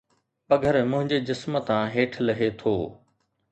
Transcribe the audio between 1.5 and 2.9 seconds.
تان هيٺ لهي ٿو